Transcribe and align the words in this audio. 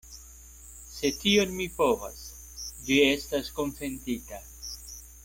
Se 0.93 1.11
tion 1.17 1.53
mi 1.59 1.67
povas, 1.75 2.23
ĝi 2.87 2.99
estas 3.11 3.53
konsentita. 3.59 4.41